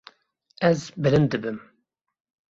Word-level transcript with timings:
Ez 0.69 0.79
bilind 1.05 1.31
dibim. 1.35 1.59